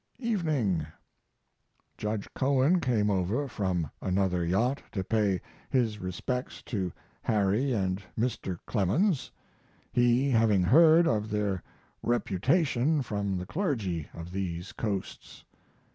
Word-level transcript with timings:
Evening. 0.17 0.87
Judge 1.95 2.27
Cohen 2.33 2.79
came 2.79 3.11
over 3.11 3.47
from 3.47 3.91
another 4.01 4.43
yacht 4.43 4.81
to 4.93 5.03
pay 5.03 5.39
his 5.69 5.99
respects 5.99 6.63
to 6.63 6.91
Harry 7.21 7.71
and 7.71 8.01
Mr. 8.17 8.57
Clemens, 8.65 9.29
he 9.93 10.31
having 10.31 10.63
heard 10.63 11.07
of 11.07 11.29
their 11.29 11.61
reputation 12.01 13.03
from 13.03 13.37
the 13.37 13.45
clergy 13.45 14.09
of 14.11 14.31
these 14.31 14.71
coasts. 14.71 15.45